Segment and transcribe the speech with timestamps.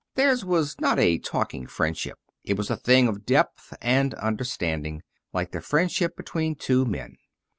[0.15, 2.17] Theirs was not a talking friendship.
[2.43, 7.17] It was a thing of depth and understanding, like the friendship between two men.